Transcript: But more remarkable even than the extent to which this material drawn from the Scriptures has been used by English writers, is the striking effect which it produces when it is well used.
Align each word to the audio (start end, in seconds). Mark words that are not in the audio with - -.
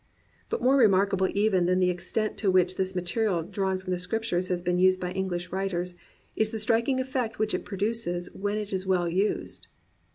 But 0.49 0.63
more 0.63 0.77
remarkable 0.77 1.29
even 1.31 1.67
than 1.67 1.79
the 1.79 1.91
extent 1.91 2.35
to 2.39 2.49
which 2.49 2.75
this 2.75 2.95
material 2.95 3.43
drawn 3.43 3.77
from 3.77 3.93
the 3.93 3.99
Scriptures 3.99 4.47
has 4.47 4.63
been 4.63 4.79
used 4.79 4.99
by 4.99 5.11
English 5.11 5.51
writers, 5.51 5.95
is 6.35 6.49
the 6.49 6.59
striking 6.59 6.99
effect 6.99 7.37
which 7.37 7.53
it 7.53 7.65
produces 7.65 8.27
when 8.33 8.57
it 8.57 8.73
is 8.73 8.87
well 8.87 9.07
used. 9.07 9.67